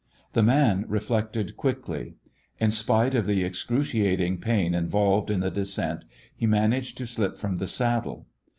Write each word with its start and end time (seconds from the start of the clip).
The 0.33 0.41
man 0.41 0.85
reflected 0.87 1.55
quickly. 1.55 2.15
In 2.57 2.71
spite 2.71 3.13
of 3.13 3.27
the 3.27 3.43
excruciating 3.43 4.39
pain 4.39 4.73
in 4.73 4.89
volved 4.89 5.29
in 5.29 5.41
the 5.41 5.51
descent, 5.51 6.05
he 6.35 6.47
managed 6.47 6.97
to 6.97 7.05
slip 7.05 7.37
from 7.37 7.57
the 7.57 7.67
saddle. 7.67 8.25